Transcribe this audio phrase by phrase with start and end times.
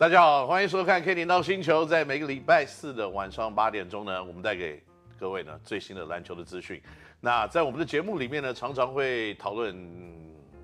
[0.00, 1.84] 大家好，欢迎收看《Kenny NOW 星球》。
[1.86, 4.82] 在每个礼拜四的晚上八点钟呢，我们带给
[5.18, 6.80] 各位呢最新的篮球的资讯。
[7.20, 9.76] 那在我们的节目里面呢，常常会讨论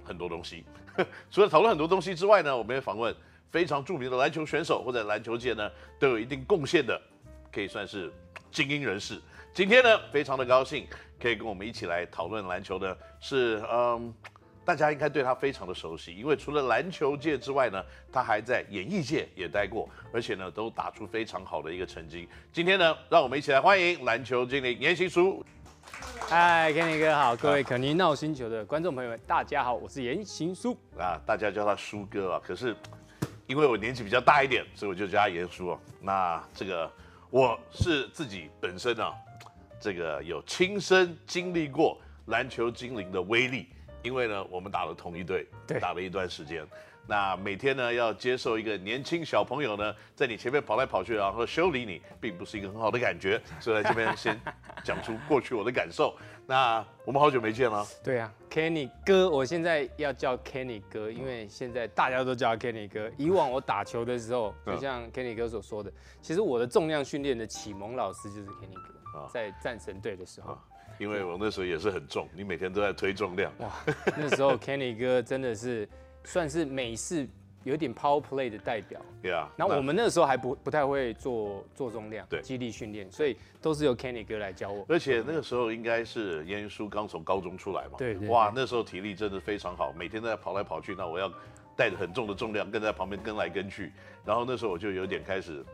[0.02, 0.64] 很多东西。
[1.30, 3.14] 除了讨论很多东西之外呢，我们也访问
[3.50, 6.98] 非常著名的篮球选手，或者篮球界呢都有一定贡献的，
[7.52, 8.10] 可以算是
[8.50, 9.20] 精英人士。
[9.52, 10.86] 今天呢，非常的高兴
[11.20, 14.14] 可以跟我们一起来讨论篮球的是，嗯。
[14.66, 17.80] 大家应该对他非常的熟悉，因为除了篮球界之外呢，
[18.12, 22.28] 他还在演艺界也待过，而且呢都打出非常好的一个成绩。
[22.52, 25.46] 今天呢，让我们一起来欢迎篮球精灵颜行书。
[26.28, 32.42] 嗨，Kenny 哥好，各位肯尼 NOW 星球的观众朋友们，大家好，我是严行书啊，大家叫他书哥啊。
[32.44, 32.74] 可是
[33.46, 35.78] 因为我年纪比较大一点，所以我就叫他严叔啊。
[36.00, 36.90] 那这个
[37.30, 39.14] 我是自己本身啊，
[39.80, 43.68] 这个有亲身经历过篮球精灵的威力。
[44.06, 46.64] 因为呢，我们打了同一队，对，打了一段时间。
[47.08, 53.40] 那每天呢，要接受一个年轻小朋友呢，在你前面跑来跑去，然后修理你，并不是一个很好的感觉。
[53.58, 54.40] 所以在这边先
[54.84, 56.16] 讲出过去我的感受。
[56.46, 57.84] 那我们好久没见了。
[58.04, 63.10] 对啊，Kenny 哥，我现在要叫 Kenny 哥，因为现在大家都叫 Kenny 哥。
[63.16, 65.92] 以往我打球的时候，就像 Kenny 哥所说的，
[66.22, 70.56] 其实我的重量训练的启蒙老师就是 Kenny 哥，在战神队的时候。
[70.98, 73.52] 因为我那时候也是很重，你每天都在推重量。
[73.58, 73.70] 哇，
[74.16, 75.88] 那时候 Kenny 哥真的是
[76.24, 77.28] 算是美式
[77.64, 79.00] 有点 power play 的代表。
[79.22, 79.50] 对啊。
[79.56, 84.86] 那我们那时候还不不太会做做重量，对，肌力训练，所以都是由 Kenny 哥来教我。
[84.88, 87.98] 而且那个时候应该是颜书刚从高中出来嘛。
[87.98, 88.16] 对。
[88.28, 90.94] 哇，那时候体力真的非常好，每天都在跑来跑去。
[90.94, 91.30] 那我要
[91.76, 93.92] 带着很重的重量跟在旁边跟来跟去，
[94.24, 95.64] 然后那时候我就有点开始。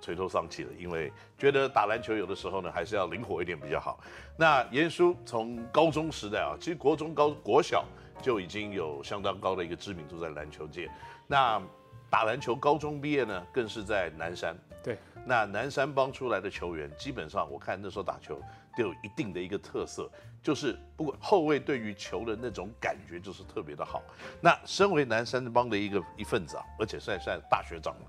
[0.00, 4.00] 垂头丧气的，因为觉得打篮球有的时候呢，还是要灵活一点比较好。
[4.36, 7.84] 那严叔从高中时代啊，其实国中、高国小
[8.22, 10.90] 就已经有相当高的一个知名度在篮球界。
[11.26, 11.60] 那
[12.08, 14.56] 打篮球，高中毕业呢，更是在南山。
[14.82, 18.40] 对，那南山帮出来的球员，基本上我看那时候打球
[18.76, 20.10] 都有一定的一个特色，
[20.42, 24.02] 就是不管后卫对于球的那种感觉就是特别的好。
[24.40, 28.06] 那身为南山帮的一个一份子啊，而且算算大学长了，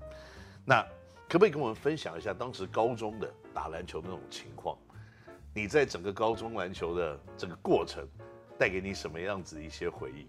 [0.64, 0.86] 那。
[1.32, 4.76] 可不可以跟我们分享一下当时高中的打篮球的那种情况？
[5.54, 8.06] 你在整个高中篮球的整个过程，
[8.58, 10.26] 带给你什么样子的一些回忆？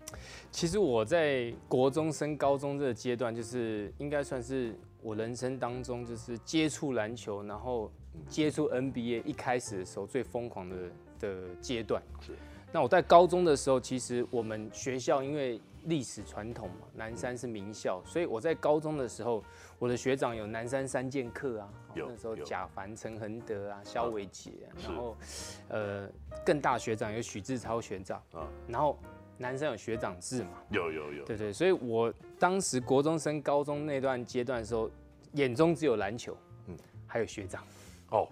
[0.50, 7.92] 其实我在国中升高中这个阶段，就是应该算是我人生当中就是接触篮球，然后
[8.30, 10.78] 接触 NBA 一开始的时候最疯狂的
[11.20, 12.02] 的阶段。
[12.22, 12.32] 是。
[12.72, 19.44] 那我在高中的时候，其实我们学校因为历史传统嘛，南山是名校，所以我在高中的时候。
[19.80, 24.52] 我的学长有南山三剑客啊，那时候贾凡、陈恒德啊、肖伟杰，
[24.82, 25.18] 然后
[25.68, 26.08] 呃
[26.46, 28.98] 更大学长有许志超学长啊，然后
[29.38, 34.90] 南山有学长制嘛，有有有，对对，所以我当时国中升高中那段阶段的时候，
[35.34, 37.62] 眼中只有篮球，嗯，还有学长，
[38.12, 38.26] 哦。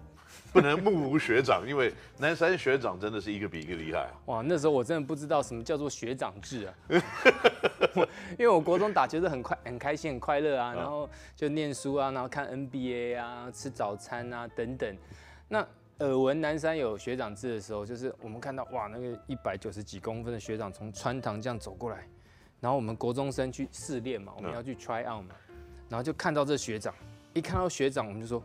[0.52, 4.12] 不能目无学长，因为南山学长真的是一个比一个厉害啊！
[4.26, 6.74] 哇，那时候我真的不知道什么叫做学长制啊，
[8.38, 14.94] 因为我国中打球是很快、很开心、很快乐啊，然后就念书啊，然后看 NBA 啊，吃早餐啊等等。
[15.48, 15.66] 那
[16.00, 22.06] 耳闻南山有学长制的时候，就是我们看到哇，那个一百九十几公分的学长从穿堂这样走过来，
[22.60, 25.34] 然后我们国中生去试练嘛，我们要去 try out 嘛，
[25.88, 26.94] 然后就看到这学长，
[27.32, 28.42] 一看到学长，我们就说。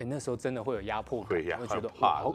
[0.00, 2.34] 哎，那时候真的会有压迫感，会觉得怕，好，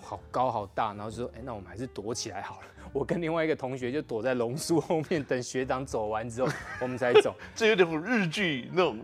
[0.00, 2.66] 好高好大，然后就说，哎，那我们还是躲起来好了。
[2.92, 6.50] 我跟另外一个同学就躲在榕树后面，等学长走完之后，
[6.80, 7.34] 我们才走。
[7.54, 8.98] 这有点日剧那种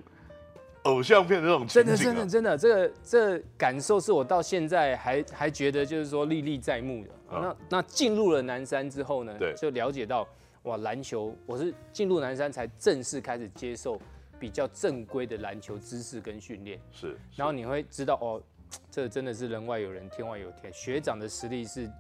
[0.85, 1.97] 偶像片的那种情景啊。
[1.97, 7.11] 真的，真的，真的，这个这個感受是我到现在还还觉得就是说历历在目的。
[7.29, 10.27] 那那进入了南山之后呢，就了解到
[10.63, 14.01] 哇，篮球，我是进入南山才正式开始接受。
[14.39, 16.81] 比较正规的篮球知识跟训练。
[16.93, 18.43] 是，然后你会知道哦，
[18.91, 20.73] 这真的是人外有人，天外有天。
[20.73, 21.91] 学长的实力是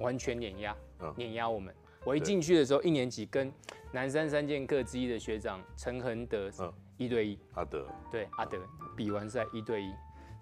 [0.00, 0.76] 完全碾压，
[1.16, 1.74] 碾压我们。
[2.04, 3.52] 我一进去的时候，一年级跟
[3.92, 6.50] 南山三剑客之一的学长陈恒德
[6.96, 7.86] 一对一，阿德。
[8.10, 8.58] 对阿德
[8.96, 9.92] 比完赛一对一，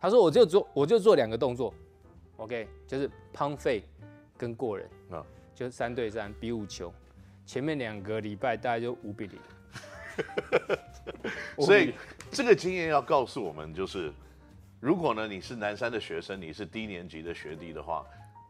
[0.01, 1.73] 他说我就做我就做两个动作
[2.37, 3.83] ，OK，就是 pump fake
[4.37, 4.89] 跟过人，
[5.55, 6.93] 就三对三比五球，
[7.45, 9.41] 前面两个礼拜大概就五比零。
[11.59, 11.95] 所以
[12.31, 14.13] 这个经验要告诉我们，就是
[14.81, 18.05] 如果呢你是南山的学生，你是低年级的学弟的话，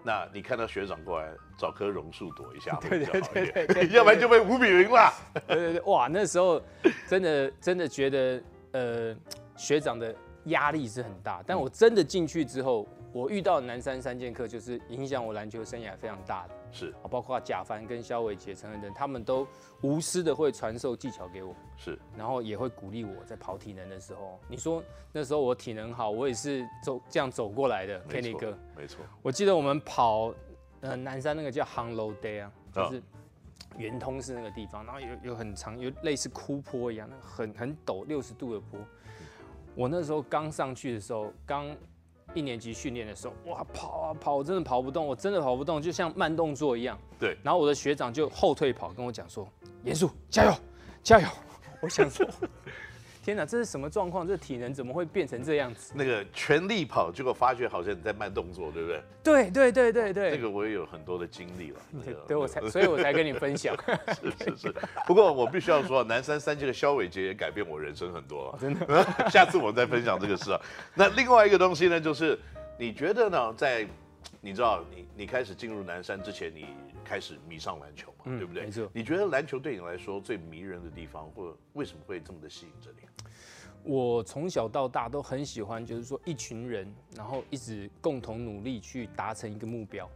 [0.04, 1.28] 那你看到学长过来，
[1.58, 5.12] 找棵榕树躲一下 会比较好一点， 要不然就被五比零了。
[5.46, 6.62] 对对对，哇，那时候
[7.08, 8.42] 真的真的觉得
[8.72, 9.16] 呃
[9.56, 10.14] 学长的
[10.46, 16.94] 压力是很大，但我真的进去之后，我遇到南山三剑客，就是影响我篮球生涯非常大的，是。
[17.02, 19.46] 啊，包括贾凡跟肖伟杰、陈恩等，他们都
[19.82, 24.38] 无私的会传授技巧给我，是，然后也会鼓励我在跑体能的时候。
[24.48, 24.82] 你说
[25.12, 29.04] 那时候我体能好，我也是走这样走过来的，Kenny 哥，没错。
[29.22, 30.32] 我记得我们跑
[30.80, 33.02] 呃南山那个叫 Hang Low Day 啊，就是
[33.76, 38.78] 圆通是那个地方，然后有有很长，有类似枯坡一样，那个很很陡，六十度的坡。
[39.76, 41.76] 我那时候刚上去的时候，刚。
[42.34, 46.98] 一年级训练的时候，哇，跑啊跑，我真的跑不动，我真的跑不动，就像慢动作一样。
[47.18, 47.34] 对。
[47.42, 49.48] 然后我的学长就后退跑，跟我讲说
[49.84, 50.54] ：“严肃，加油，
[51.02, 51.26] 加油！”
[51.80, 52.26] 我想说。
[53.26, 54.24] 天哪，这是什么状况？
[54.24, 55.92] 这体能怎么会变成这样子？
[55.96, 59.02] 那个全力跑，结果发觉好像你在慢动作，对不对？
[59.24, 60.30] 对对对对对。
[60.30, 61.80] 这个我也有很多的经历了。
[62.04, 63.74] 对，对我才，所以我才跟你分享。
[64.14, 64.74] 是是是。
[65.08, 68.50] 不过我必须要说，南山三杰的肖伟杰也改变我人生很多了。
[68.52, 69.04] 哦，真的。
[69.28, 70.60] 下次我们再分享这个事啊。
[70.94, 72.38] 那另外一个东西呢，就是
[72.78, 73.84] 你觉得呢，在
[74.40, 76.66] 你知道你你开始进入南山之前，你
[77.06, 78.64] 开始迷上篮球嘛，嗯、对不对？
[78.64, 78.90] 没错。
[78.92, 83.06] 你觉得篮球对你来说最迷人的地方，或者为什么会这么的吸引着你？
[83.84, 90.10] 我从小到大都很喜欢，就是说一群人，然后一直共同努力去达成一个目标。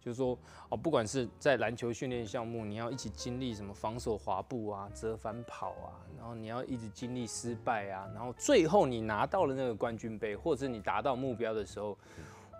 [0.00, 0.38] 就是说
[0.68, 11.98] 哦，不管是在篮球训练项目，你要一起经历什么防守滑步啊、折返跑啊，然后你要一直经历失败啊，然后最后你拿到了那个冠军杯，或者是你达到目标的时候，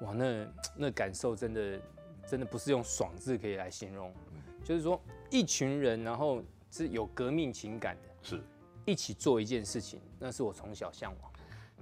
[0.03, 0.47] 哇，那
[0.77, 1.81] 那感受真的
[2.29, 4.13] 真的不是用爽字可以来形容。
[4.63, 8.43] 就是说一群人，然后是有革命情感的，是。
[8.85, 11.33] 一起做一件事情，那是我从小向往。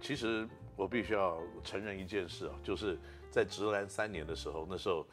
[0.01, 2.99] 其实我必须要承认一件事啊，就是
[3.31, 5.07] 在直男三年的时候，那时候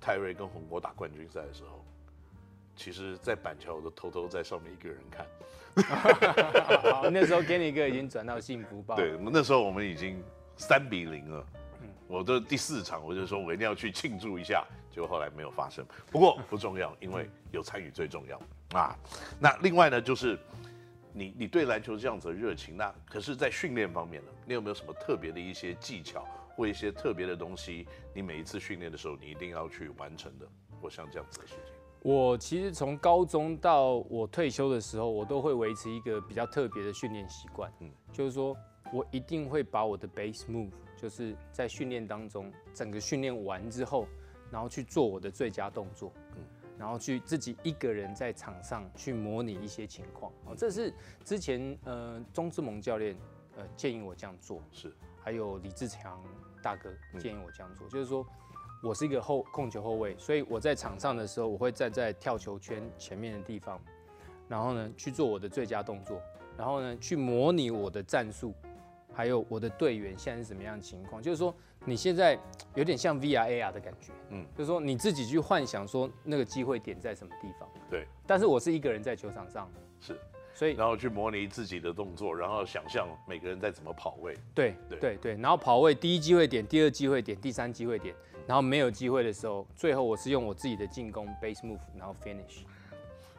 [0.00, 1.84] 泰瑞跟红国打冠军赛的时候，
[2.76, 5.26] 其实，在板桥我都偷偷在上面一个人看。
[6.92, 8.94] 好， 那时候 Kenny 哥已经转到幸福报。
[8.94, 10.22] 对，那时候我们已经
[10.56, 11.46] 三比零了。
[11.82, 15.84] 嗯，我的第四场我就说我一定要去庆祝一下，结果后来没有发生。
[16.10, 18.40] 不过不重要，因为有参与最重要
[18.78, 18.96] 啊。
[19.38, 20.38] 那另外呢，就是。
[21.12, 27.84] 你你对篮球这样子的热情，那可是，在训练方面呢，你有没有什么特别的一些技巧或一些特别的东西？
[28.14, 30.46] 你每一次训练的时候，你一定要去完成的，
[30.80, 31.74] 或像这样子的事情。
[32.02, 38.56] 我其实从高中到我退休的时候，我都会维持一个比较特别的训练习惯，嗯，就是说
[38.92, 44.06] 我一定会把我的 base move，就是在训练当中整个训练完之后，
[44.50, 46.42] 然后去做我的最佳动作，嗯。
[46.78, 50.90] 然后去自己一个人在场上去模拟一些情况，哦，这是
[51.22, 53.14] 之前呃钟志蒙教练
[53.54, 54.90] 呃建议我这样做，是，
[55.22, 56.18] 还有李志强
[56.62, 58.26] 大哥建议我这样做，就是说
[58.82, 63.78] 我是一个后控球后卫，所以我在场上的时候，我会站在跳球圈前面的地方，
[64.48, 66.18] 然后呢去做我的最佳动作，
[66.56, 68.54] 然后呢去模拟我的战术，
[69.12, 71.54] 还有我的队员现在是什么样的情况，就是说。
[71.86, 72.38] 你现在
[72.74, 78.06] 有点像 VR AR 的感觉，嗯，就是说你自己去幻想说那个机会点在什么地方，对。
[78.26, 79.68] 但是我是一个人在球场上，
[79.98, 80.14] 是，
[80.52, 85.36] 所以然后去模拟自己的动作，然后想象每个人在怎么跑位，对对对对。
[85.36, 88.14] 然后跑位第一机会点，第二机会点，第三机会点，
[88.46, 92.60] 然后没有机会的时候，最后我是用我自己的进攻 base move，然后 finish。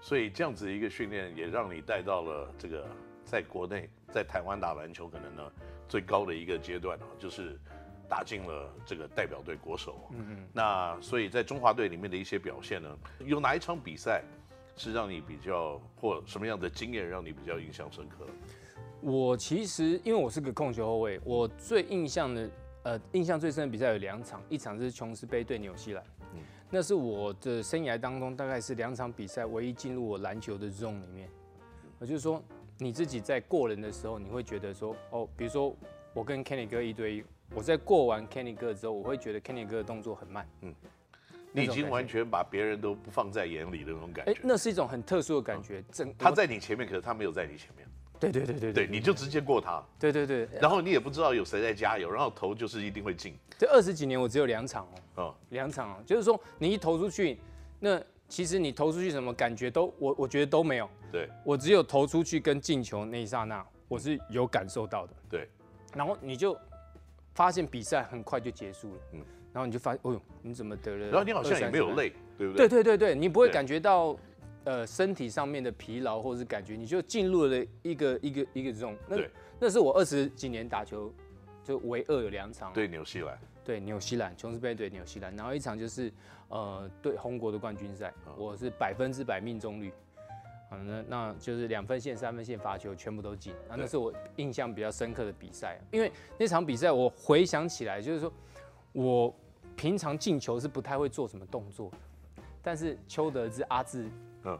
[0.01, 2.87] 所以这样子一个训练也让你带到了这个
[3.23, 5.51] 在国内在台湾打篮球可能呢
[5.87, 7.57] 最高的一个阶段啊，就是。
[8.11, 14.21] 打进了这个代表队国手，嗯嗯，那所以在中华队里面的一些表现呢，有哪一场比赛
[14.75, 18.27] 是让你比较或什么样的经验让你比较印象深刻？
[18.99, 22.49] 我其实因为我是个控球后卫，我最印象的
[22.83, 31.29] 呃印象最深的比赛有两场，一场是琼斯杯对纽西兰，嗯，那是我的生涯当中大概是两场比赛唯一进入我篮球的 zone 里面，
[31.97, 32.43] 我就是说
[32.77, 35.73] 你自己在过人的时候，你会觉得说哦，比如说
[36.13, 37.23] 我跟 Kenny 哥一对一。
[37.53, 40.47] 我在过完 Kenny 哥之后，我会觉得 Kenny 哥的动作很慢。
[40.61, 40.73] 嗯，
[41.51, 44.31] 你已经完全把别人都不放在眼里的那种感觉。
[44.31, 45.83] 哎，那是一种很特殊的感觉。
[45.91, 47.85] 整他在你前面，可是他没有在你前面。
[48.19, 49.83] 对对对对对，你就直接过他。
[49.99, 50.47] 对对对。
[50.61, 53.35] 然后你也不知道有谁在加油，然后投就是一定会进。
[53.57, 55.23] 这二十几年我只有两场哦。
[55.23, 55.35] 哦。
[55.49, 57.37] 两场哦，就是说你一投出去，
[57.79, 60.89] 那其实你投出去什么感觉都我我觉得都没有。
[61.11, 61.27] 对。
[61.43, 65.13] 我只有投出去跟进球那一刹那，我是有感受到的。
[65.29, 65.49] 对。
[65.93, 66.57] 然后你就。
[67.33, 69.19] 发现比赛很快就结束了，嗯，
[69.53, 71.07] 然后你就发现，哦呦，你怎么得了？
[71.07, 72.67] 然后你好像也没有累，对不对？
[72.67, 74.17] 对对对对，你不会感觉到，
[74.63, 79.17] 呃，身体上面的疲劳或者是感觉，你就进入了一个一个一个这种，那
[79.59, 81.13] 那是我二十几年打球
[81.63, 86.11] 就唯二有两场，对纽西兰，对纽西兰琼斯杯对纽西兰，然后一场就是
[86.49, 89.91] 呃对红国的冠军赛，我是百分之百命中率。
[90.85, 95.79] 那那就是两分线、三分线罚球全部都进，那那是我印象比较深刻的比赛。
[95.91, 98.31] 因为那场比赛我回想起来，就是说
[98.93, 99.33] 我
[99.75, 101.91] 平常进球是不太会做什么动作，
[102.61, 104.07] 但是邱德志阿志，
[104.43, 104.57] 嗯，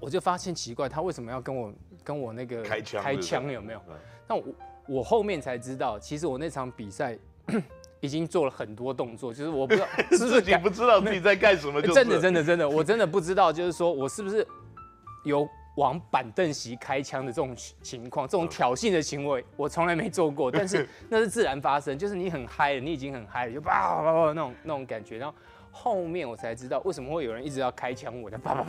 [0.00, 3.80] 我就发现奇怪，他为什么要跟我跟我那个开枪开枪有没有？
[4.26, 4.44] 那我
[4.86, 7.16] 我后面才知道，其实我那场比赛
[8.00, 14.46] 已经做了很多动作，就是我不知道 是不是自己不知道自己在干什么，真的真的真的，我真的不知道，就是说我是不是
[15.24, 15.48] 有。
[15.76, 17.52] 往板凳席开枪的这种
[17.82, 20.48] 情况，这种挑衅的行为，我从来没做过。
[20.48, 25.18] 但是 那是自然发生，就是你很嗨了，你已经很嗨了，就叭叭叭那种那种感觉。
[25.18, 25.34] 然后
[25.72, 28.64] 后面我才知道为什么会有人一直要开枪，我的叭。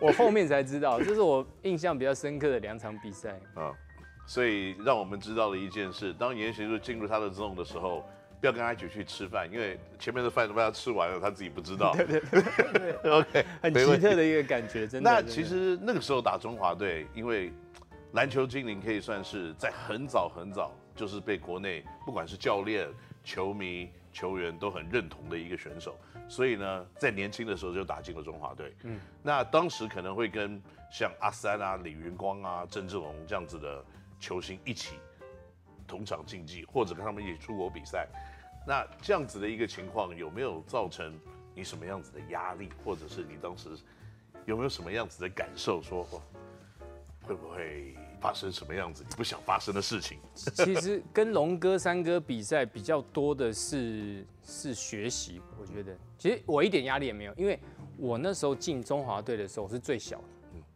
[0.00, 3.70] 我后面才知道，这是我印象比较深刻的两场比赛啊。
[4.26, 8.02] 所以让我们知道了一件事：当颜行儒进入他的 zone 的时候。
[8.40, 11.94] 不要跟他一起去吃饭，因为前面的饭都被他吃完了，他自己不知道。
[11.96, 15.10] 对对对， OK，很奇特的一个感觉，真的。
[15.10, 17.52] 那其实那个时候打中华队，因为
[18.12, 22.88] 篮球精灵可以算是在很早很早就是被国内不管是教练、
[23.24, 28.74] 球迷、球员都很认同的一个选手，所以呢，在年轻的时候就打进了中华队。
[28.84, 33.84] 嗯，那当时可能会跟像阿三啊、李云光啊、郑志龙这样子的
[34.20, 34.96] 球星一起。
[35.86, 38.06] 同场竞技，或者跟他们一起出国比赛，
[38.66, 41.18] 那这样子的一个情况有没有造成
[41.54, 43.70] 你什么样子的压力，或者是你当时
[44.44, 46.06] 有没有什么样子的感受说？
[47.22, 50.16] 会不会发生什么样子你不想发生的事情？
[50.54, 57.58] 其实跟龙哥、三哥比赛比较多的是是学习，我觉得其实我一点压力也没有，因为
[57.96, 60.24] 我那时候进中华队的时候是最小的，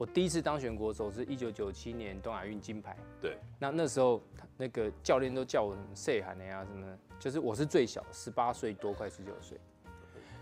[0.01, 4.19] 我第一次当选国手是一九九七年东亚运金牌，对，那那时候。
[4.57, 6.87] 那个教练都叫我什么 “say 喊的呀”什么，
[7.19, 9.59] 就是我是最小，十八岁多，快十九岁。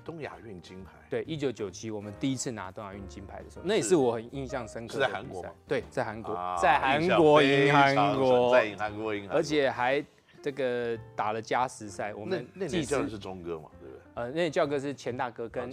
[0.05, 0.91] 东亚运金牌。
[1.09, 5.07] 对，一九九七我们第一次拿东亚运金牌的时候，那也是我很印象深刻的。
[5.07, 5.51] 是在韩国吗？
[5.69, 10.05] 对，在韩国，在韩国赢韩国，在韩国赢，而且还
[10.43, 12.13] 这个打了加时赛。
[12.13, 13.78] 我们那年教练是钟哥嘛，对不对？
[14.19, 15.71] 呃，那年教哥是钱大哥跟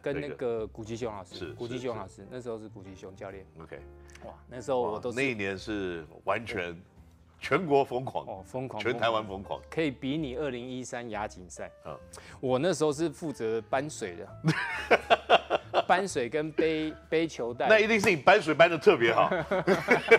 [0.00, 3.44] 跟那个古吉雄老师，古吉雄老师那时候是古吉雄教练。
[3.60, 3.78] OK，
[4.24, 6.74] 哇，那时候我都那一年是完全。
[7.40, 11.70] 全国疯狂哦，疯狂，全台湾疯狂，可以比拟二零一三亚锦赛。
[11.84, 11.94] 嗯，
[12.40, 14.28] 我那时候是负责搬水的。
[15.86, 19.30] 搬水跟背背球袋， 那一定是你搬水搬的特别好。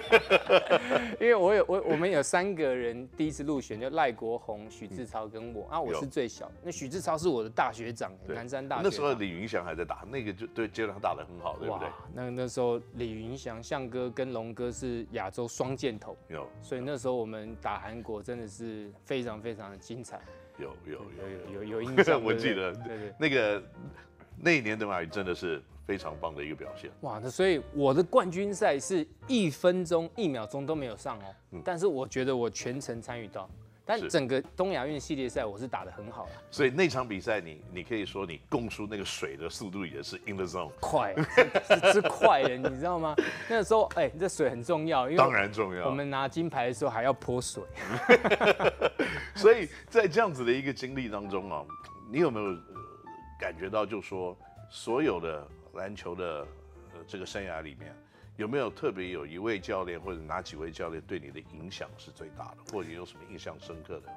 [1.19, 6.49] 因为我有我我们有三个人第一次入选，就赖国宏、许志超跟我，啊，我是最小。
[6.63, 8.81] 那许志超是我的大学长，南山大学。
[8.83, 11.87] 那时候李云祥还在打，那个就对阶段他打的很好，对不对？
[12.13, 16.47] 那那时候李云祥、向哥跟龙哥是亚洲双箭头，有。
[16.61, 20.19] 所以那时候我们打韩国真的是非常非常的精彩。
[20.57, 23.61] 有有有有有有印象， 我记得，对对，那个。
[24.37, 26.89] 那一年的马宇真的是非常棒的一个表现。
[27.01, 33.49] 哇，那所以我的冠军赛是一分钟一秒钟都没有上哦，嗯、但是我觉得我全程参与到，
[33.85, 36.31] 但整个东亚运系列赛我是打得很好了。
[36.49, 41.13] 所以那场比赛你你可以说你供出那个水的速度也是 in the zone，快，
[41.67, 43.15] 是， 是快的，你知道吗？
[43.47, 45.85] 那个时候哎、欸，这水很重要，因为当然重要。
[45.85, 47.63] 我们拿金牌的时候还要泼水，
[49.35, 51.63] 所以在这样子的一个经历当中啊，
[52.11, 52.57] 你有没有？
[53.39, 54.37] 感觉到，就说
[54.69, 56.47] 所有的篮球的
[56.93, 57.95] 呃这个生涯里面，
[58.37, 64.09] 有没有特别有一位教练或者哪几位教练对你的影响是最大的，或者有什么印象深刻的？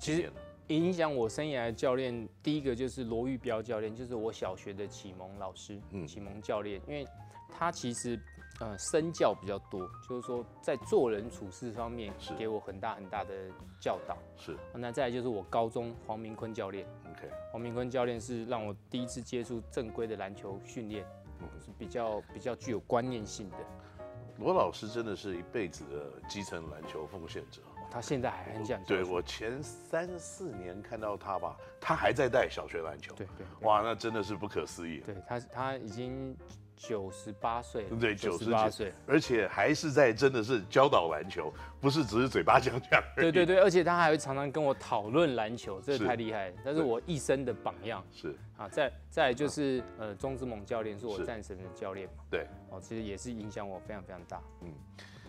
[0.00, 0.30] 其实
[0.68, 7.06] 影响我生涯的教练，第一个就是罗玉标教练，就是我小学的启蒙老师，嗯，启蒙教练，因为
[7.48, 8.18] 他其实。
[8.60, 14.16] 呃，身教比较多，就是说在做人处事方面给我很大很大的教导。
[14.34, 16.86] 是，那再来就是我高中黄明坤教练。
[17.10, 21.04] OK，黄明坤教练是让我第一次接触正规的篮球训练，
[21.40, 23.56] 嗯，是比较比较具有观念性的。
[24.38, 27.60] 罗老师真的是一辈子的基层篮球奉献者，
[27.90, 28.82] 他现在还很想。
[28.84, 33.14] 对，我前三四年看到他吧，他还在带小学篮球。
[33.14, 35.02] 对对，哇，那真的是不可思议。
[35.06, 36.36] 对他，他已经。
[36.78, 41.50] 九十八岁了，对，九十八岁，而且还是在真的是教导篮球，
[41.80, 43.02] 不是只是嘴巴讲讲。
[43.16, 48.04] 对对对，而且他还会常常跟我讨论篮球，这个太厉害了，那是我一生的榜样。
[48.12, 52.24] 是啊，再再来就是呃，钟之猛教练是我战神的教练嘛。
[52.30, 54.38] 对，哦，其实也是影响我非常非常大。
[54.60, 54.70] 嗯，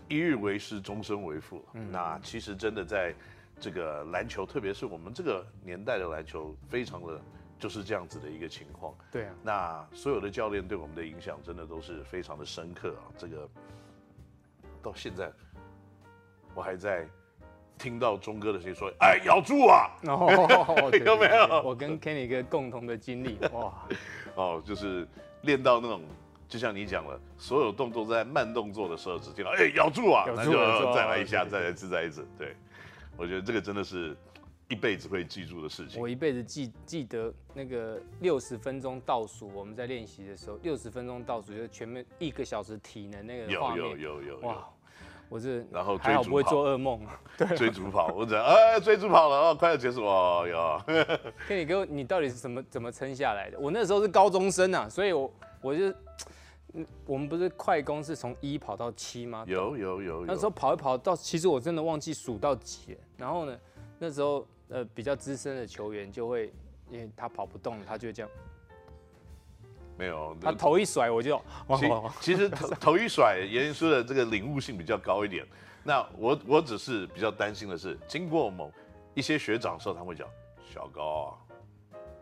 [0.07, 1.63] 一日为师，终身为父。
[1.73, 3.13] 嗯，那其实真的在
[3.59, 7.19] 这个篮球，特别是我们这个年代的篮球，非常的。
[7.59, 8.93] 就是这样子的一个情况。
[9.11, 13.09] 对啊，那所有的教练对我们的影响真的都是非常的深刻啊。
[13.17, 13.49] 这个
[14.79, 15.31] 到现在
[16.53, 17.07] 我还在
[17.79, 21.63] 听到钟哥的声音说：“哎，咬住啊！” 哦， 有没有？
[21.63, 23.73] 我跟 Kenny 一个共同的经历哇。
[24.37, 25.07] 哦，就是
[25.41, 26.03] 练到那种，
[26.47, 32.27] 就像你讲了，所有动作在慢动作的时候，只听到“哎，咬住啊”，那就再来一下，再来一次，再来一次。
[32.37, 32.55] 对，
[33.17, 34.15] 我觉得这个真的是。
[34.69, 36.01] 一辈子会记住的事情？
[36.01, 44.67] 我一辈子记记得那个六十分钟倒数，我们在练习的时候，六十分钟倒数就是全面一个小时体能那个画面，有有有有，有哇！
[45.29, 46.99] 我是然后还好不会做噩梦，
[47.37, 50.83] 对，追逐跑，我讲哎，追逐跑了哦，快要结束哦哟。
[51.47, 53.57] 跟你哥， 你到底是怎么怎么撑下来的？
[53.57, 55.93] 我那时候是高中生啊，所以我我就，
[57.05, 59.43] 我们不是快攻是从一跑到七吗？
[59.47, 60.25] 有有有有。
[60.25, 62.97] 那时候跑一跑到，其实我真的忘记数到几。
[63.17, 63.57] 然后呢，
[63.99, 66.51] 那时候呃比较资深的球员就会，
[66.89, 68.29] 因为他跑不动，他就这样。
[69.97, 71.41] 没有，他头一甩我就。
[71.77, 71.89] 其
[72.21, 75.43] 其实头 头一甩，严叔的这个领悟性比较高一点。
[75.83, 78.71] 那我我只是比较担心的是，经过某
[79.15, 80.27] 一些学长的时候，他会讲
[80.71, 81.46] 小高啊，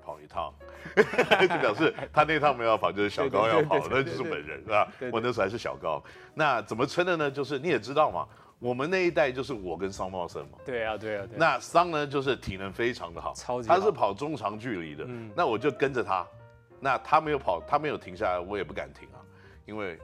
[0.05, 0.53] 跑一趟，
[0.95, 4.87] 就表示他那趟没有跑，就是小高要跑，那就是本人是吧？
[5.11, 6.03] 我那时候还是小高。
[6.35, 7.31] 那怎么称的呢？
[7.31, 8.27] 就是你也知道嘛，
[8.59, 10.57] 我们那一代就是我跟桑茂森嘛。
[10.63, 11.37] 对啊，对啊，对。
[11.37, 13.67] 那桑呢，就是体能非常的好，超级。
[13.67, 16.25] 他是跑中长距离的，嗯，那我就跟着他。
[16.79, 19.17] 那他没有跑，他没有停下来，我也不敢停啊，
[19.65, 19.97] 因为，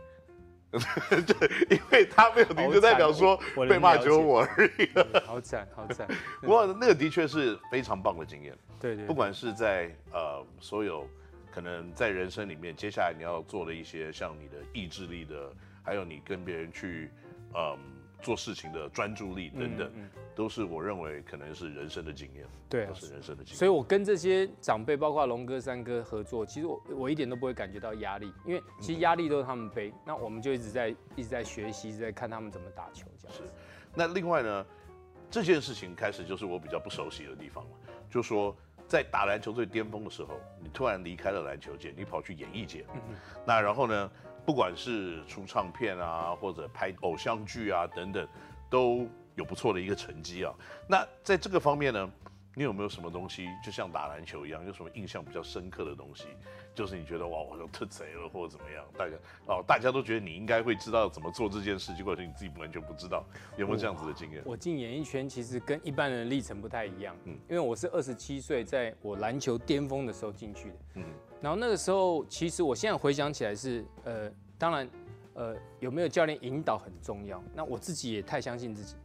[1.70, 4.90] 因为他没有停，就代表说被骂只有我而已。
[5.26, 6.08] 好惨，好惨。
[6.42, 8.58] 不过那个的确是非常棒的经验。
[8.80, 9.06] 对对。
[9.06, 11.08] 不管是在呃所有
[11.54, 15.52] 可能在人生里面，接下来你要做的一些，像你的意志力的，
[15.84, 17.12] 还有你跟别人去，
[17.54, 17.78] 嗯。
[18.24, 22.46] 做事情的专注力等等，嗯嗯、都是我认为可能是人生的经验。
[22.70, 23.58] 对、啊，都是人生的经验。
[23.58, 29.90] 所以我跟这些长辈，包括龙哥、三哥合作，其实我我一点都不会感觉到压力，因为其实压力都是他们背。
[29.90, 33.38] 嗯、那我们就一直在一直在学习，一直在看他们怎么打球这样。
[33.38, 33.44] 是。
[33.94, 34.66] 那另外呢，
[35.30, 37.72] 这件事情开始就是我比较不熟悉的地方了。
[38.10, 38.56] 就说
[38.88, 42.86] 在打篮球最巅峰的时候，你突然离开了篮球界，你跑去演艺界。
[42.94, 43.16] 嗯嗯。
[43.46, 44.12] 那然后呢？
[44.44, 48.28] 不管是出唱片啊，或者拍偶像剧啊等等，
[48.72, 50.54] 都有不错的一个成绩啊。
[50.88, 52.12] 那在这个方面呢，
[52.56, 56.26] 你有没有什么东西，就像打篮球一样，有什么印象比较深刻的东西？
[56.74, 58.86] 就是你觉得哇，我就特贼了，或者怎么样？
[58.98, 63.26] 大家哦，大家都觉得你应该会知道怎么做这件事，结果是你自己完全不知道，
[63.58, 64.42] 有没有这样子的经验？
[64.46, 71.04] 我进演艺圈其实跟一般人的历程不太一样，嗯，因为我是二十七岁，在我篮球巅峰的时候进去的，嗯。
[71.42, 74.88] 然后那个时候，其实我现在回想起来是，呃，当然，
[75.34, 77.44] 呃，有没有教练引导很重要。
[77.56, 78.96] 那我自己也太相信自己，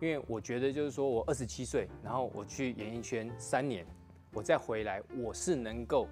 [0.00, 3.86] 因为我觉得就是说我二十七岁，然后我去演艺圈三年，
[4.32, 6.08] 我再回来，我是能够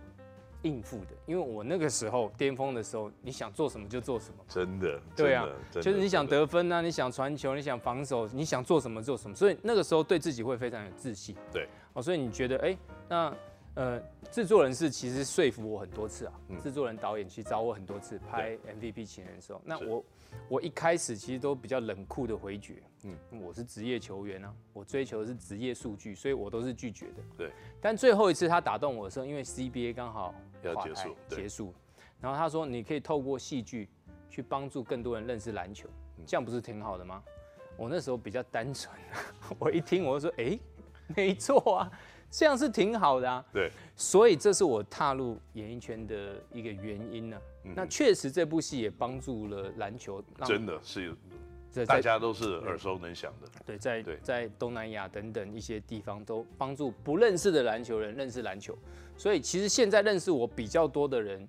[0.62, 1.08] 应付的。
[1.26, 4.44] 因为我那个时候巅峰的时候，你想做什么就做什么。
[4.48, 5.00] 真的。
[5.16, 9.34] 对啊，就是你想得分啊，你想传球，你想防守，你想做什么做什么。
[9.36, 11.36] 所以那个时候对自己会非常有自信。
[11.52, 11.68] 对。
[11.92, 12.76] 哦，所以你觉得，哎，
[13.08, 13.34] 那。
[13.74, 13.98] 呃，
[14.30, 20.04] 制作人是其实说服我很多次啊，制作人导演去找我很多次拍 MVP 情人的时候，那我
[20.48, 27.22] 我一开始其实都比较冷酷的回绝，嗯，我是职业球员啊，我追求的是职业数据，所以我都是拒绝的。
[27.38, 31.74] 对，但最后一次他打动我的时候，因为 CBA 刚好要结束，结束，
[32.20, 33.88] 然后他说你可以透过戏剧
[34.28, 35.88] 去帮助更多人认识篮球，
[36.26, 37.22] 这样不是挺好的吗？
[37.76, 38.94] 我那时候比较单纯，
[39.58, 40.58] 我一听我就说，哎，
[41.16, 41.90] 没错啊。
[42.32, 47.42] 这样是挺好的啊，对，所以这是我踏入演艺圈的一个原因呢、啊。
[47.64, 51.14] 嗯、那确实这部戏也帮助了篮球，真的是，
[51.86, 53.48] 大家都是耳熟能详的。
[53.66, 58.74] 对，在对在东南亚等等一些地方都帮助不认识的篮球人认识篮球，
[59.14, 61.46] 所以其实现在认识我比较多的人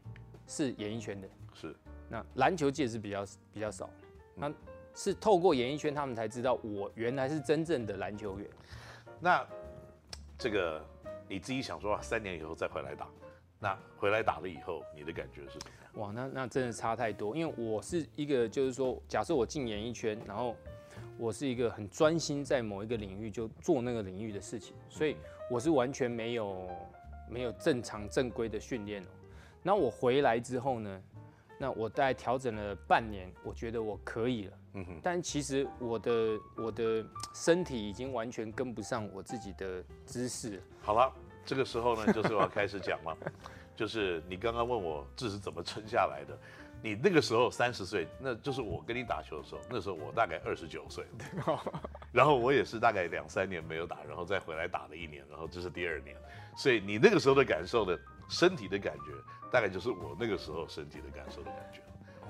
[0.48, 1.74] 是演艺圈的，是。
[2.10, 3.90] 那篮球界是比较比较少，
[4.36, 4.54] 那
[4.94, 8.50] 是透过演艺圈他们才知道我原来是真正的篮球员。
[9.22, 9.48] 那。
[10.44, 10.86] 这个
[11.30, 13.08] 你自己想说，三年以后再回来打，
[13.62, 15.58] 那回来打了以后，你的感觉是？
[15.94, 17.34] 哇，那那真的差太多。
[17.34, 20.54] 因为我是一个，就是说，假设我进演艺圈，然后
[21.18, 25.16] 我是一个很专心在某一个领域就做那个领域的事情，所以
[25.50, 26.70] 我是完全没有
[27.30, 29.08] 没有正常正规的训练哦。
[29.62, 31.02] 那我回来之后呢？
[31.64, 34.54] 那我大概调整了半年，我觉得我可以了。
[34.74, 35.00] 嗯哼。
[35.02, 36.12] 但其实我的
[36.58, 40.62] 我的身体已经完全跟不上我自己的姿势。
[40.82, 41.10] 好了，
[41.46, 43.18] 这个时候呢，就是我要开始讲了。
[43.78, 46.38] 就是你刚刚问我这是怎么撑下来的。
[46.82, 51.06] 你那个时候三十岁，那就是我跟你打球的时候，那时候我大概二十九岁。
[52.12, 56.14] 然后我也是大概两三年没有打，然后再回来打了一年，然后这是第二年。
[56.58, 59.12] 所以你那个时候的感受的身体的感觉。
[59.52, 61.80] 大概就是我那个时候身体的感受的感觉。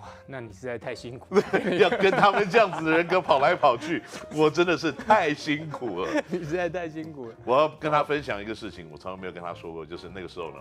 [0.02, 1.44] 哇，那你实在太辛苦了，
[1.80, 4.04] 要跟他们这样子的人格跑来跑去，
[4.36, 6.22] 我真的是太辛苦了。
[6.28, 7.36] 你实在太辛苦了。
[7.46, 10.58] 我要跟他分享一个事情，我从来没有跟他说过，就是那个时候呢，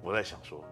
[0.00, 0.64] 我在想说，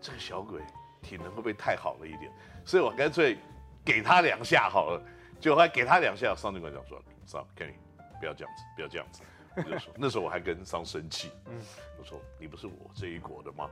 [0.00, 0.60] 这个小鬼
[1.02, 2.30] 体能会不会太好了一点？
[2.64, 3.36] 所以我干脆
[3.84, 5.02] 给他两下好了，
[5.40, 6.32] 就还给他两下。
[6.36, 7.74] 上帝官讲说，上 Kenny，
[8.20, 9.22] 不要这样子，不要这样子。
[9.56, 11.60] 我就说，那时候我还跟桑生气，嗯，
[11.98, 13.68] 我说你不是我这一国的吗？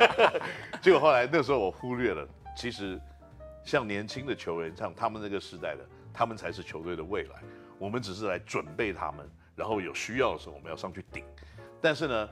[0.82, 3.00] 结果后来那时候我忽略了，其实
[3.64, 7.42] 像年轻的球员，像他们那个时代的，他们才是球队的未来，
[7.78, 11.24] 我们只是来准备他们，然后有需要的时候我们要上去顶。
[11.80, 12.28] 但是呢，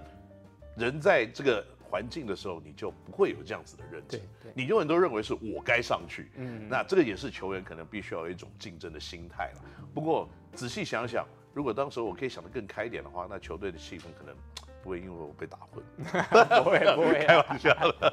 [0.76, 4.20] 人在这个环境的时候，你就不会有这样子的认知，
[4.54, 6.30] 你永远都认为是我该上去。
[6.34, 9.62] 嗯，那这个也是球员可能必须要有一种竞争的心态了。
[9.94, 11.24] 不过仔细想想，
[11.56, 14.36] 如果当时我可以想得更开一点的话，那球队的气氛可能
[14.82, 15.82] 不会因为我被打昏。
[16.62, 18.12] 不会 不会，开玩笑了。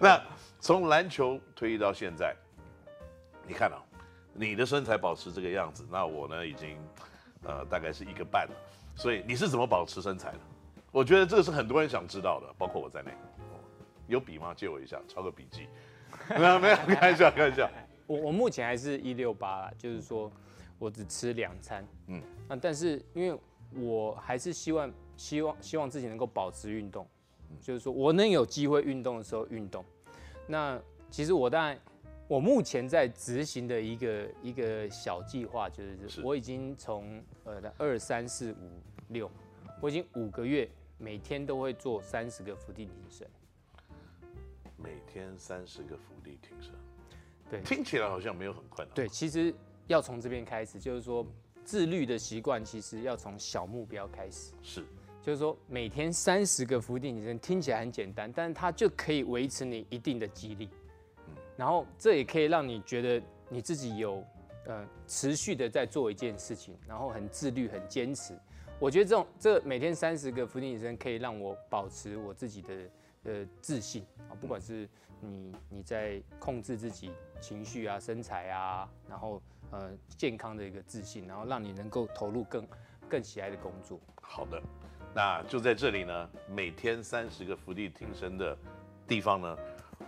[0.00, 0.18] 那
[0.58, 2.34] 从篮球退役到现在，
[3.46, 3.76] 你看啊，
[4.32, 6.78] 你的身材保持这个样子，那我呢已经
[7.42, 8.54] 呃大概是一个半了。
[8.96, 10.38] 所以你是怎么保持身材的？
[10.90, 13.12] 我觉得这个是很多人想知道的，包括我在内。
[14.06, 14.54] 有笔吗？
[14.56, 15.68] 借我一下，抄个笔记。
[16.34, 17.68] 没有，没有，开玩笑，开玩笑。
[18.06, 20.32] 我我目前还是一六八啦，就是说
[20.78, 21.86] 我只吃两餐。
[22.06, 23.38] 嗯，那但是因为
[23.74, 27.06] 我还是希望希望希望自己能够保持运动，
[27.60, 29.84] 就是说我能有机会运动的时候运动。
[30.46, 31.78] 那其实我当然，
[32.26, 39.30] 我目前在执行的一个一个小计划，就是我已经从呃二三四五六，
[39.80, 40.68] 我已经五个月。
[41.00, 43.24] 每天都会做三十个伏地挺身，
[44.76, 46.72] 每天三十个伏地挺身，
[47.48, 48.92] 对，听起来好像没有很困难。
[48.96, 49.54] 对，其实
[49.88, 51.26] 要从这边开始，就是说
[51.64, 54.52] 自律的习惯，其实要从小目标开始。
[54.62, 54.84] 是，
[55.20, 60.70] 就是说每天三十个伏地挺身，听起来很简单，但是它就可以维持你一定的肌力。
[61.26, 64.22] 嗯，然后这也可以让你觉得你自己有
[64.66, 68.38] 呃持续的在做一件事情，然后很自律、很坚持。
[68.78, 72.74] 我觉得这种这每天三十个伏地挺身可以让我保持我自己的
[73.24, 74.88] 呃自信啊，不管是
[75.20, 82.66] 你你在控制自己情绪啊、身材啊，然后呃健康的一个自信，然后让你能够投入更
[83.08, 84.00] 更喜爱的工作。
[84.22, 84.62] 好的，
[85.14, 88.56] 那就在这里呢，每天三十个伏地挺身的
[89.06, 89.58] 地方呢，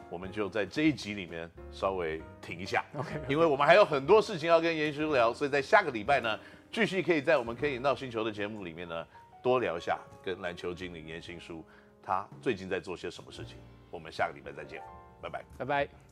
[0.08, 6.38] 我们就在这一集里面稍微停一下，OK，因为我们还有很多事情要跟严叔聊，所以在下个礼拜呢。
[6.72, 9.04] 继续可以在我们可以闹星球的节目里面呢，
[9.42, 11.64] 多聊一下跟篮球经理严新书
[12.00, 13.56] 他最近在做些什么事情。
[13.90, 14.80] 我们下个礼拜再见，
[15.20, 16.09] 拜拜，拜拜。